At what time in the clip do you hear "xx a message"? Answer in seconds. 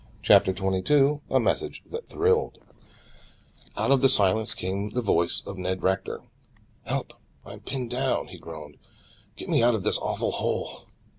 0.51-1.83